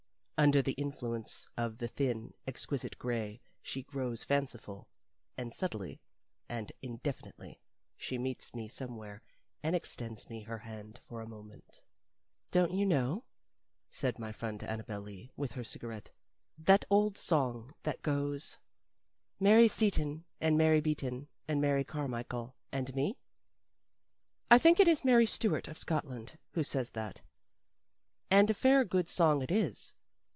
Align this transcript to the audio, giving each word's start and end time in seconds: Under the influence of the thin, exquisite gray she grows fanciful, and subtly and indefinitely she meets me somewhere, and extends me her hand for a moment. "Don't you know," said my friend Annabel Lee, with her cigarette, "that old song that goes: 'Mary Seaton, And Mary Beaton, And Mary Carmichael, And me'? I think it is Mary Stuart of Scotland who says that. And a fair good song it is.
Under 0.43 0.63
the 0.63 0.71
influence 0.71 1.47
of 1.55 1.77
the 1.77 1.87
thin, 1.87 2.33
exquisite 2.47 2.97
gray 2.97 3.39
she 3.61 3.83
grows 3.83 4.23
fanciful, 4.23 4.87
and 5.37 5.53
subtly 5.53 6.01
and 6.49 6.71
indefinitely 6.81 7.61
she 7.95 8.17
meets 8.17 8.55
me 8.55 8.67
somewhere, 8.67 9.21
and 9.61 9.75
extends 9.75 10.27
me 10.31 10.41
her 10.41 10.57
hand 10.57 10.99
for 11.07 11.21
a 11.21 11.27
moment. 11.29 11.83
"Don't 12.49 12.73
you 12.73 12.87
know," 12.87 13.23
said 13.91 14.17
my 14.17 14.31
friend 14.31 14.63
Annabel 14.63 15.01
Lee, 15.01 15.31
with 15.37 15.51
her 15.51 15.63
cigarette, 15.63 16.09
"that 16.57 16.85
old 16.89 17.19
song 17.19 17.69
that 17.83 18.01
goes: 18.01 18.57
'Mary 19.39 19.67
Seaton, 19.67 20.25
And 20.39 20.57
Mary 20.57 20.81
Beaton, 20.81 21.27
And 21.47 21.61
Mary 21.61 21.83
Carmichael, 21.83 22.55
And 22.71 22.95
me'? 22.95 23.15
I 24.49 24.57
think 24.57 24.79
it 24.79 24.87
is 24.87 25.05
Mary 25.05 25.27
Stuart 25.27 25.67
of 25.67 25.77
Scotland 25.77 26.39
who 26.53 26.63
says 26.63 26.89
that. 26.89 27.21
And 28.31 28.49
a 28.49 28.55
fair 28.55 28.83
good 28.83 29.07
song 29.07 29.43
it 29.43 29.51
is. 29.51 29.93